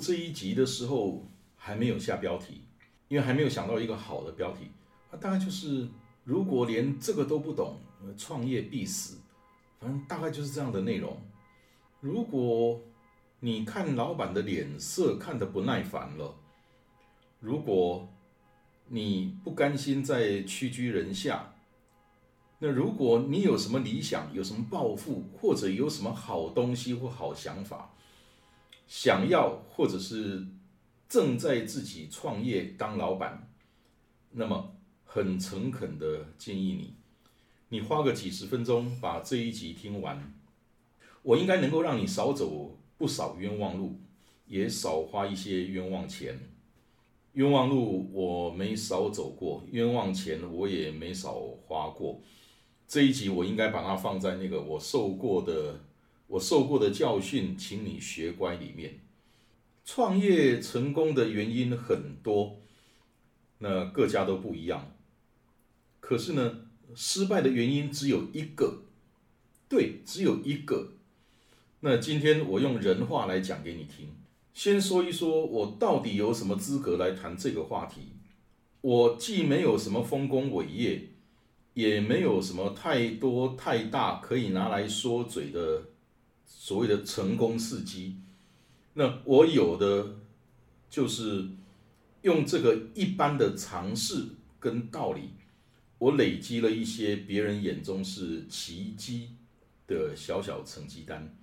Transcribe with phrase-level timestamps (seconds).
[0.00, 2.62] 这一集的时候还没有下标题。
[3.08, 4.70] 因为还没有想到一个好的标题，
[5.10, 5.88] 那大概就是
[6.22, 7.74] 如果连这个都不懂，
[8.16, 9.18] 创业必死。
[9.80, 11.20] 反正大概就是这样的内容。
[11.98, 12.80] 如果
[13.40, 16.36] 你看老板的脸色看得不耐烦了，
[17.40, 18.08] 如果
[18.86, 21.52] 你不甘心再屈居人下，
[22.60, 27.92] 那如果你有什么理想、有什么抱负，或者有什么好东西或好想法，
[28.90, 30.44] 想要或者是。
[31.10, 33.50] 正在自己创业当老板，
[34.30, 36.94] 那么很诚恳的建议你，
[37.70, 40.32] 你花个几十分钟把这一集听完，
[41.22, 43.98] 我应该能够让你少走不少冤枉路，
[44.46, 46.38] 也少花一些冤枉钱。
[47.32, 52.20] 冤枉路我没少走过，冤枉钱我也没少花过。
[52.86, 55.80] 这一集我应该把它放在那个我受过的
[56.30, 59.00] 我受过的教训，请你学乖里面。
[59.84, 62.60] 创业成功的原因很多，
[63.58, 64.92] 那各家都不一样。
[65.98, 66.60] 可是呢，
[66.94, 68.82] 失败的原因只有一个，
[69.68, 70.92] 对，只有一个。
[71.80, 74.14] 那今天我用人话来讲给你听。
[74.54, 78.12] 先说一说，我到底有什么资格来谈这个话题？
[78.82, 81.08] 我既没有什么丰功伟业，
[81.74, 85.82] 也没有什么太多太大可以拿来说嘴的
[86.52, 88.16] 所谓的成功事迹。
[88.94, 90.16] 那我有的
[90.90, 91.48] 就是
[92.22, 94.26] 用这个一般的尝试
[94.58, 95.30] 跟道理，
[95.98, 99.30] 我累积了一些别人眼中是奇迹
[99.86, 101.34] 的小小成绩单，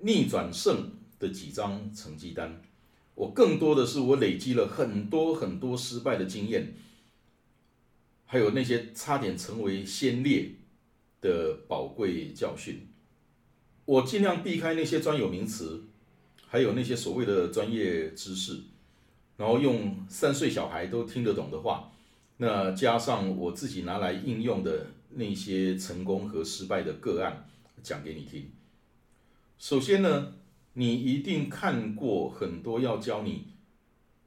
[0.00, 2.60] 逆转胜的几张成绩单。
[3.14, 6.74] 我更多的是我累积了很多很多失败的经验，
[8.26, 10.56] 还有那些差点成为先烈
[11.20, 12.88] 的宝贵教训。
[13.90, 15.82] 我尽量避开那些专有名词。
[16.52, 18.60] 还有那些所谓的专业知识，
[19.36, 21.92] 然后用三岁小孩都听得懂的话，
[22.38, 27.48] 那加上我自己拿来应用的那些成功和失败的个案
[27.84, 28.50] 讲给你听。
[29.58, 30.32] 首先呢，
[30.72, 33.46] 你一定看过很多要教你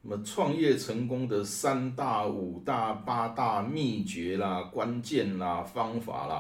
[0.02, 6.38] 什么创业成功的三大、五大、八大秘诀啦、关键啦、方法啦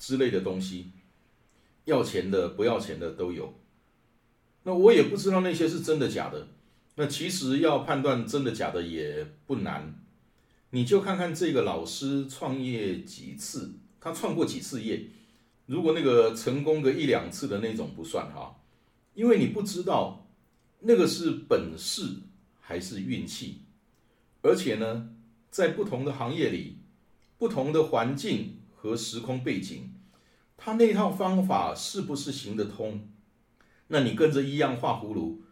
[0.00, 0.90] 之类的东西，
[1.84, 3.54] 要钱的、不要钱的都有。
[4.64, 6.48] 那我也不知道那些是真的假的。
[6.94, 9.94] 那其实要判断真的假的也不难，
[10.70, 15.06] 你就看看这个老师创业几次，他创过几次业。
[15.64, 18.60] 如果那个成功个一两次的那种不算哈，
[19.14, 20.28] 因为你不知道
[20.80, 22.16] 那个是本事
[22.60, 23.62] 还是运气。
[24.42, 25.08] 而且呢，
[25.50, 26.78] 在不同的行业里、
[27.38, 29.91] 不同的环境和时空背景，
[30.64, 33.08] 他那套方法是不是行得通？
[33.88, 35.42] 那你跟着一样画葫芦，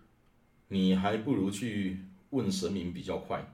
[0.68, 3.52] 你还不如去问神明比较快。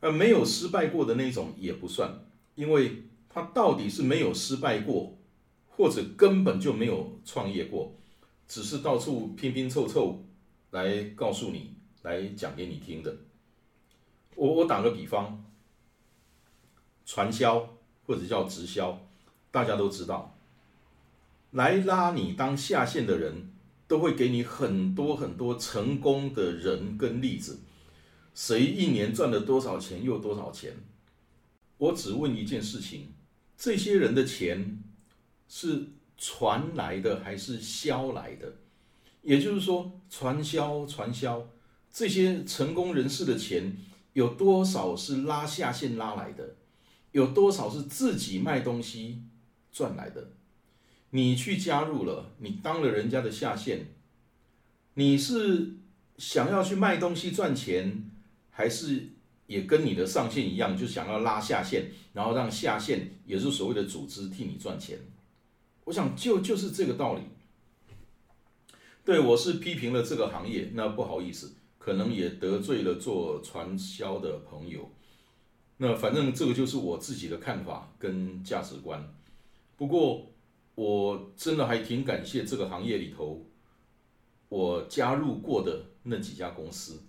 [0.00, 2.18] 而没有失败过的那种也不算，
[2.56, 5.16] 因为他到底是没有失败过，
[5.68, 7.94] 或者根本就没有创业过，
[8.48, 10.24] 只是到处拼拼凑凑
[10.72, 13.16] 来告诉你，来讲给你听的。
[14.34, 15.44] 我我打个比方，
[17.04, 18.98] 传销或者叫直销，
[19.52, 20.35] 大家都知道，
[21.56, 23.52] 来拉你当下线的人。
[23.88, 27.60] 都会给你很多很多成功的人跟例子，
[28.34, 30.74] 谁一年赚了多少钱又多少钱？
[31.78, 33.12] 我只问一件事情：
[33.56, 34.82] 这些人的钱
[35.46, 38.56] 是传来的还是销来的？
[39.22, 41.48] 也就是说，传销传销
[41.92, 43.76] 这些成功人士的钱
[44.14, 46.56] 有多少是拉下线拉来的？
[47.12, 49.22] 有多少是自己卖东西
[49.70, 50.32] 赚来的？
[51.16, 53.86] 你去加入了，你当了人家的下线，
[54.94, 55.72] 你是
[56.18, 58.10] 想要去卖东西赚钱，
[58.50, 59.08] 还是
[59.46, 64.98] 也跟你的上线一样，就想要拉下线，然后让下线也是所谓的组织替你赚钱？
[65.84, 67.22] 我想就就是这个道理。
[69.02, 74.90] 对我是批评了这个行业，那不好意思，可能也得罪了做传销的朋友。
[75.78, 79.14] 那反正这个就是我自己的看法跟价值观。
[79.76, 80.32] 不过
[80.76, 83.44] 我真的还挺感谢这个行业里头
[84.48, 87.02] 我加入过的那几家公司。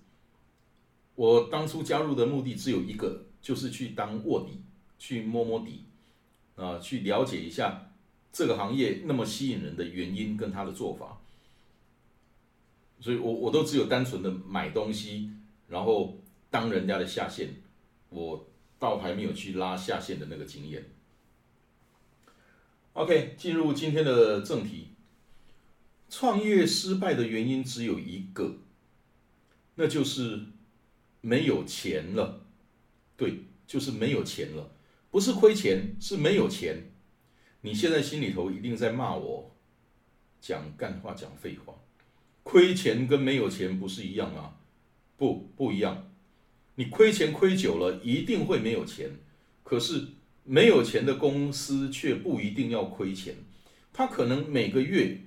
[1.16, 4.62] 我当初加入的目的只有一个，就是去当卧底，
[4.98, 5.84] 去摸摸底，
[6.56, 7.92] 啊，去了解一下
[8.32, 11.20] 这个行业那么吸引人的原因跟他的做法。
[13.00, 15.32] 所以我我都只有单纯的买东西，
[15.68, 16.18] 然后
[16.50, 17.50] 当人家的下线，
[18.10, 18.48] 我
[18.80, 20.84] 倒还没有去拉下线的那个经验。
[22.98, 24.88] OK，进入今天的正题，
[26.10, 28.58] 创业失败的原因只有一个，
[29.76, 30.42] 那就是。
[31.20, 32.46] 没有钱了，
[33.18, 34.72] 对，就是没有钱了，
[35.10, 36.92] 不是亏钱，是没有钱。
[37.62, 39.52] 你现在心里头一定在骂我，
[40.40, 41.74] 讲干话，讲废话。
[42.44, 44.54] 亏钱跟没有钱不是一样吗？
[45.18, 46.10] 不，不一样。
[46.76, 49.10] 你亏钱亏久了，一定会没有钱。
[49.64, 50.08] 可是
[50.48, 53.36] 没有钱的公司却不一定要亏钱，
[53.94, 55.20] 他可能每个月、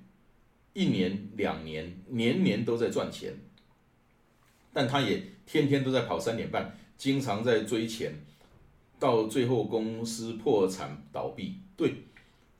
[0.73, 3.39] 一年、两年、年年都在赚钱，
[4.73, 5.23] 但他也。
[5.47, 8.25] 天天都在跑三点半，经常在追钱，
[9.01, 11.57] 到最后公司破产倒闭。
[11.77, 12.05] 对，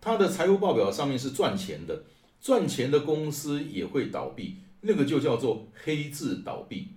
[0.01, 2.03] 他的财务报表上面是赚钱的，
[2.41, 6.89] 赚钱的公司也会倒闭，那个就叫做黑字倒闭。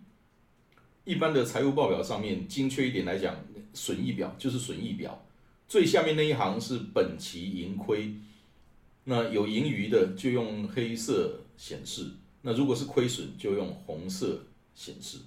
[1.06, 3.36] 一般的财务报表上面，精确一点来讲，
[3.72, 5.24] 损益表就是损益表，
[5.68, 8.16] 最下面那一行是本期盈亏，
[9.06, 12.12] 那有盈余的就用黑色显示，
[12.42, 14.44] 那如果是亏损就用红色
[14.76, 15.18] 显示。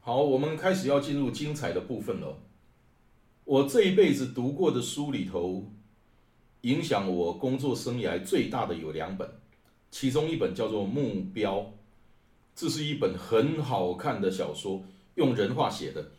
[0.00, 2.38] 好，我们开始要进入精彩的部分了。
[3.44, 5.72] 我这一辈子读过的书里头，
[6.62, 9.28] 影响我工作生涯最大的有两本，
[9.90, 11.58] 其中一本叫做《目标》，
[12.54, 14.84] 这是一本很好看的小说，
[15.14, 16.12] 用人话写的。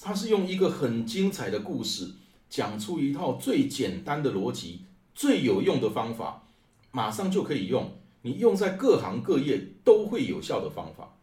[0.00, 2.12] 它是用一个很精彩的故事，
[2.52, 4.82] 讲出一套最简单的逻辑、
[5.14, 6.42] 最有用的方法，
[6.90, 11.16] 马上就可以用，你用在各行各业都会有效的方法。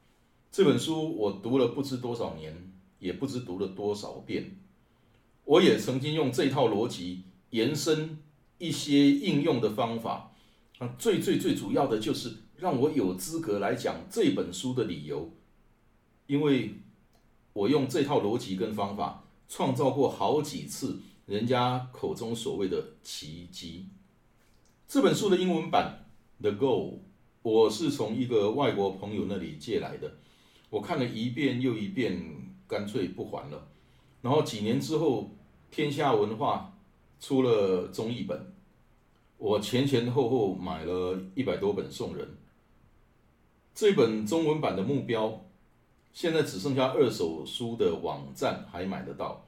[0.51, 4.57] 这本书我读了不知多少年，也不知读了多少遍。
[5.45, 8.17] 我也曾经用这套逻辑延伸
[8.57, 10.31] 一些应用的方法。
[10.79, 15.29] 啊，最最最主要的就是让我有资格来讲这本书的理由，
[16.25, 16.79] 因为
[17.53, 23.85] 我用这套逻辑跟方法创造过好几次人家口中所谓的奇迹。
[24.87, 26.07] 这本书的英文版
[26.41, 26.93] 《The Goal》，
[27.43, 30.11] 我是从一个外国朋友那里借来的。
[30.71, 32.19] 我看了一遍又一遍，
[32.67, 33.67] 干脆不还了。
[34.23, 35.29] 然后几年之后，
[35.69, 36.75] 天下文化
[37.19, 38.51] 出了中译本，
[39.37, 42.27] 我前前后后买了一百多本送人。
[43.75, 45.45] 这本中文版的目标，
[46.11, 49.45] 现在只剩下二手书的网站还买得到。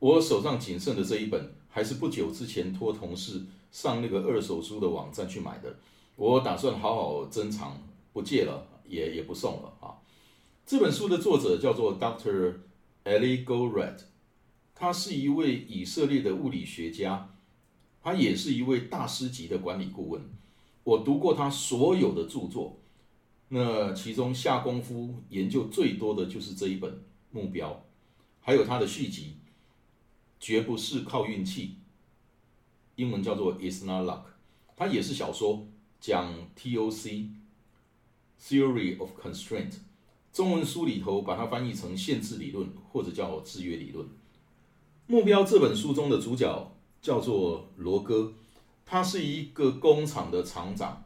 [0.00, 5.78] 我手上仅剩的这一本，还是不久之前托同事上那个二手书的网站去买的。
[6.16, 7.76] 我打算好好珍藏，
[8.12, 10.00] 不借了，也也不送了啊。
[10.66, 12.54] 这本书的作者叫做 Dr.
[13.04, 14.00] Eli Goldratt，
[14.74, 17.34] 他是一位以色列的物理学家，
[18.02, 20.22] 他也是一位大师级的管理顾问。
[20.82, 22.78] 我读过他所有的著作，
[23.48, 26.90] 那其中下功夫研究最多的就是这一本
[27.30, 27.70] 《目标》，
[28.40, 29.34] 还有他的续集，
[30.40, 31.76] 绝不是靠运气，
[32.96, 34.22] 英文叫做 It's Not Luck，
[34.74, 35.66] 它也是小说，
[36.00, 39.74] 讲 TOC，Theory of Constraint。
[40.32, 44.08] 中文书里头把它翻译成限制理论，或者叫制约理论。
[45.06, 48.32] 目标这本书中的主角叫做罗哥，
[48.86, 51.04] 他是一个工厂的厂长。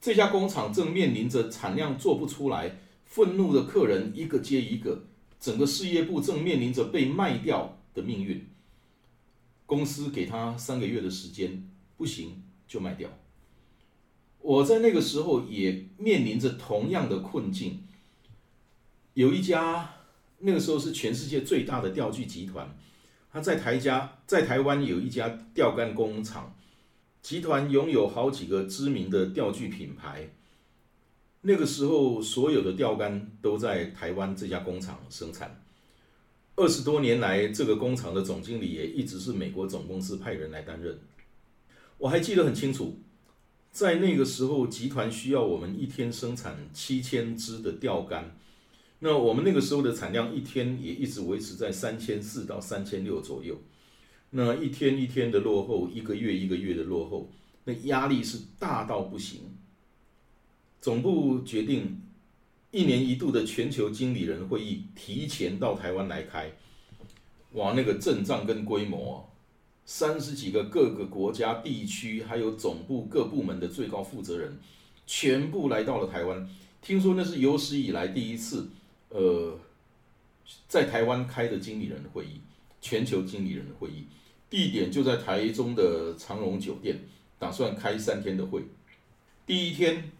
[0.00, 5.04] 这家工厂正面临着产量做不出来，愤怒的客人一个接一个，
[5.38, 8.48] 整个事业部正面临着被卖掉的命运。
[9.70, 13.08] 公司给他三个月的时间，不行就卖掉。
[14.40, 17.84] 我在那个时候也面临着同样的困境。
[19.14, 19.88] 有一家
[20.38, 22.76] 那个时候是全世界最大的钓具集团，
[23.32, 26.52] 他在台家在台湾有一家钓竿工厂，
[27.22, 30.30] 集团拥有好几个知名的钓具品牌。
[31.42, 35.62] 那个时候所有的钓竿都在台湾这家工厂生产。
[36.60, 40.98] 二十多年来，这个工厂的总经理也一直是美国总公司派人来担任。
[41.96, 42.98] 我还记得很清楚，
[43.72, 48.36] 在那个时候，集团需要我们一天生产七千只的钓竿。
[48.98, 53.58] 那我们那个时候的产量一天也一直维持在三千四到三千六左右，
[54.28, 57.30] 那一天一天的落后，一个月一个月的落后，
[57.64, 59.40] 那压力是大到不行。
[60.78, 62.02] 总部决定
[62.70, 66.52] 一年一度的全球经理人会议提前到台湾来开，
[67.52, 69.28] 哇，那个阵仗跟规模，
[69.84, 74.56] 三十几个各个国家、地区，还有总部各部门的最高负责人，
[75.04, 76.48] 全部来到了台湾。
[76.80, 78.68] 听说那是有史以来第一次，
[79.08, 79.58] 呃，
[80.68, 82.40] 在台湾开的经理人会议，
[82.80, 84.06] 全球经理人的会议，
[84.48, 86.96] 地点就在台中的长荣酒店，
[87.36, 88.62] 打算开三天的会。
[89.44, 90.12] 第一天，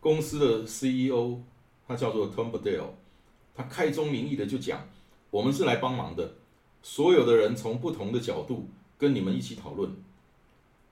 [0.00, 1.40] 公司的 CEO
[1.88, 2.90] 他叫做 Tom Badell，
[3.54, 4.86] 他开宗明义的就讲，
[5.30, 6.34] 我们是来帮忙的。
[6.82, 9.90] 所有的人从不同的角度跟你们一起讨论，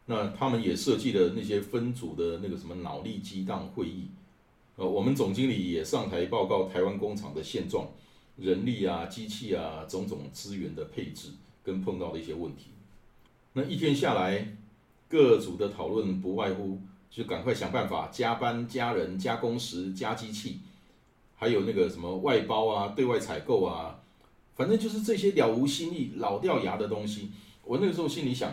[0.07, 4.09] 那他们也设计了那些分组的那个什么脑力激荡会议，
[4.77, 7.89] 呃，我们总经理也上台报告台湾工厂的现状、
[8.37, 11.31] 人力啊、机器啊种种资源的配置
[11.63, 12.71] 跟碰到的一些问题。
[13.53, 14.57] 那一天下来，
[15.09, 20.61] 各组的讨论不外乎就赶快想办法加班、加人、加工时、加机器，
[21.37, 24.01] 还有那个什么外包啊、对外采购啊。
[24.55, 27.31] 反正就是这些了无新意、老掉牙的东西。
[27.63, 28.51] 我那个时候心里想，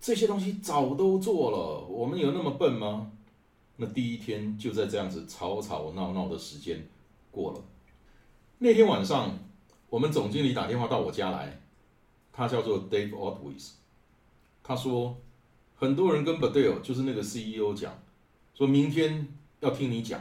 [0.00, 3.12] 这些东西早都做了，我们有那么笨吗？
[3.76, 6.86] 那第一天就在这样子吵吵闹闹的时间
[7.30, 7.60] 过了。
[8.58, 9.38] 那天晚上，
[9.90, 11.60] 我们总经理打电话到我家来，
[12.32, 13.72] 他叫做 Dave Otwis。
[14.62, 15.16] 他说，
[15.74, 17.92] 很多人跟 Badell 就是那个 CEO 讲，
[18.54, 19.26] 说明天
[19.60, 20.18] 要听你讲。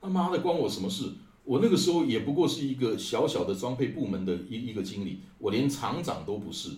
[0.00, 1.10] 他妈的，关我什么事？
[1.48, 6.72] 我那个时候也不过是一个小小的装配部门的一一个经理，我连厂长都不是，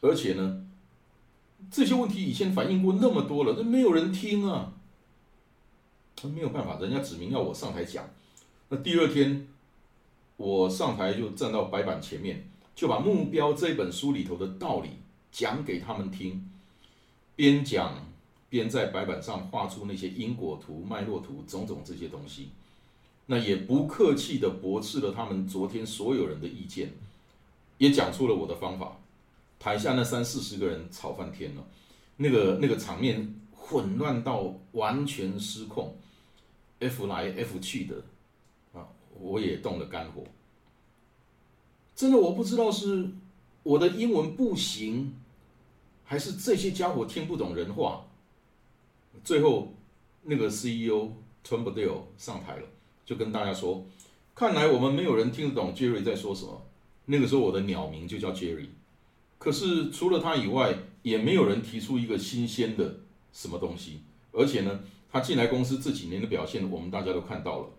[0.00, 0.66] 而且呢，
[1.70, 4.72] 这些问题以前反映过那么多了，那没有人听啊，
[6.34, 8.10] 没有办法，人家指明要我上台讲，
[8.70, 9.46] 那第二天
[10.36, 14.88] 我上台就站到白板前面，就把《目标》这本书里头的道理
[15.30, 16.50] 讲给他们听，
[17.36, 18.04] 边讲
[18.48, 22.48] 边在白板上画出那些因果图、脉络图，种种这些东西。
[23.30, 26.94] 那也不客气的驳斥了他们昨天所有人的意见，
[27.76, 28.96] 也讲出了我的方法。
[29.58, 31.66] 台下那三四十个人吵翻天了，
[32.16, 35.94] 那个那个场面混乱到完全失控
[36.78, 38.02] ，F 来 F 去的，
[38.72, 38.88] 啊，
[39.20, 40.24] 我也动了肝火。
[41.94, 43.10] 真的我不知道是
[43.62, 45.14] 我的英文不行，
[46.04, 48.06] 还是这些家伙听不懂人话。
[49.22, 49.74] 最后
[50.22, 51.12] 那个 CEO
[51.46, 52.66] Tom Badell 上台了。
[53.08, 53.86] 就跟大家说，
[54.34, 56.60] 看来我们没有人听得懂 Jerry 在说什么。
[57.06, 58.66] 那个时候我的鸟名就叫 Jerry，
[59.38, 62.96] 可是除了他以外，也没有人提出一个新鲜的
[63.32, 64.00] 什么东西。
[64.30, 67.70] 而且呢，他进来公司这几年的表现，我们大家都看到了。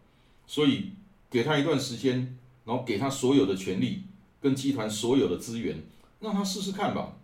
[0.47, 0.93] 所以
[1.29, 4.01] 给他一段时间，然后给他所有的权利
[4.41, 5.83] 跟集团所有的资源，
[6.21, 7.15] 让他试试看吧。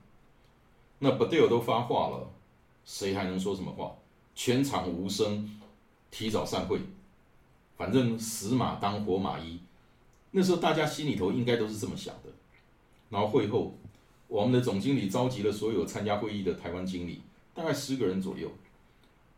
[1.00, 2.32] 那 b a d e l 都发话了，
[2.86, 3.96] 谁还能说什么话？
[4.36, 5.60] 全场无声，
[6.12, 6.80] 提早散会。
[7.78, 9.60] 反正死马当活马医，
[10.32, 12.30] 那时候大家心里头应该都是这么想的。
[13.10, 13.78] 然后会后，
[14.28, 17.22] 我们的总经理召集了所有参加会议的台湾经理，
[17.54, 18.52] 大概十个人左右。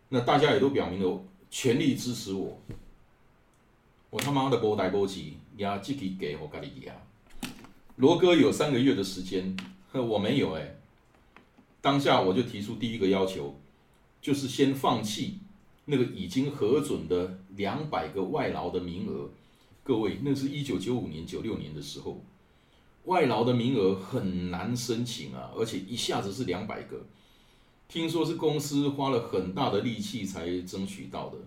[0.09, 2.59] 那大家也都表明了全力支持我。
[4.09, 6.93] 我他妈的波带波急，呀，自己给我咖喱呀。
[7.97, 9.57] 罗哥有三个月的时间，
[9.91, 10.75] 我没有哎。
[11.81, 13.59] 当下我就提出第一个要求，
[14.21, 15.39] 就是先放弃。
[15.89, 19.29] 那个已经核准的两百个外劳的名额，
[19.83, 22.21] 各位，那是一九九五年、九六年的时候，
[23.05, 27.05] 外劳的名额很难申请啊，而且一下子是两百个，
[27.87, 31.37] 听说是公司花了很大的力气才争取到的。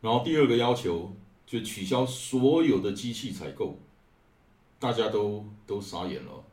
[0.00, 1.12] 然后第二个要求
[1.44, 3.76] 就取消所有的机器采购，
[4.78, 6.44] 大家都都傻眼了，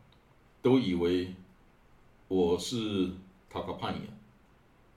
[0.63, 1.35] 都以为
[2.27, 3.11] 我是
[3.51, 3.99] 塔卡叛逆，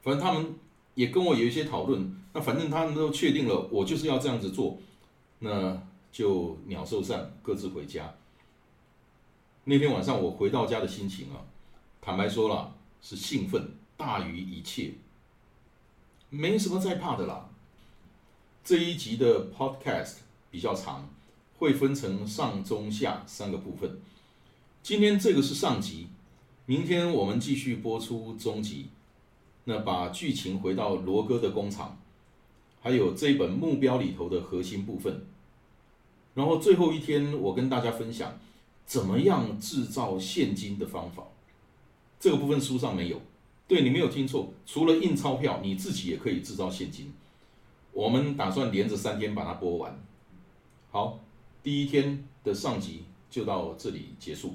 [0.01, 0.55] 反正他们。
[1.01, 4.77] 也跟我有一些讨论，那反正他们都确定了，我就是要这样子做，
[5.39, 8.13] 那就鸟兽散，各自回家。
[9.65, 11.41] 那天晚上我回到家的心情啊，
[12.03, 13.67] 坦白说了，是兴奋
[13.97, 14.93] 大于一切，
[16.29, 17.49] 没什么再怕的啦。
[18.63, 20.17] 这一集的 Podcast
[20.51, 21.09] 比较长，
[21.57, 23.99] 会分成上中下三个部分。
[24.83, 26.09] 今天这个是上集，
[26.67, 28.91] 明天我们继续播出中集。
[29.65, 31.99] 那把剧情回到罗哥的工厂，
[32.81, 35.25] 还有这本目标里头的核心部分，
[36.35, 38.39] 然后最后一天我跟大家分享
[38.87, 41.25] 怎么样制造现金的方法。
[42.19, 43.21] 这个部分书上没有，
[43.69, 47.13] 对你没有听错，除了印钞票，你自己也可以制造现金。
[47.93, 49.99] 我们打算连着三天把它播完。
[50.91, 51.21] 好，
[51.63, 54.55] 第一天的上集就到这里结束。